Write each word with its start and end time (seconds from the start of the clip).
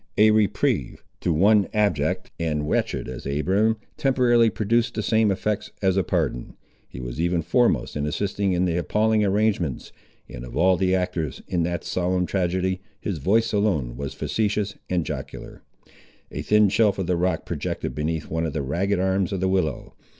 A 0.17 0.31
reprieve, 0.31 1.03
to 1.19 1.31
one 1.31 1.67
abject 1.75 2.31
and 2.39 2.67
wretched 2.67 3.07
as 3.07 3.27
Abiram, 3.27 3.77
temporarily 3.97 4.49
produced 4.49 4.95
the 4.95 5.03
same 5.03 5.29
effects 5.29 5.69
as 5.79 5.95
a 5.95 6.01
pardon. 6.03 6.55
He 6.89 6.99
was 6.99 7.21
even 7.21 7.43
foremost 7.43 7.95
in 7.95 8.07
assisting 8.07 8.53
in 8.53 8.65
the 8.65 8.77
appalling 8.77 9.23
arrangements, 9.23 9.91
and 10.27 10.43
of 10.43 10.57
all 10.57 10.75
the 10.75 10.95
actors, 10.95 11.43
in 11.47 11.61
that 11.65 11.83
solemn 11.83 12.25
tragedy, 12.25 12.81
his 12.99 13.19
voice 13.19 13.53
alone 13.53 13.95
was 13.95 14.15
facetious 14.15 14.73
and 14.89 15.05
jocular. 15.05 15.61
A 16.31 16.41
thin 16.41 16.69
shelf 16.69 16.97
of 16.97 17.05
the 17.05 17.15
rock 17.15 17.45
projected 17.45 17.93
beneath 17.93 18.27
one 18.27 18.47
of 18.47 18.53
the 18.53 18.63
ragged 18.63 18.99
arms 18.99 19.31
of 19.31 19.39
the 19.39 19.47
willow. 19.49 19.93